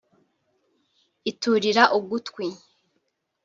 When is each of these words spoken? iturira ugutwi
iturira 1.31 1.83
ugutwi 1.97 2.45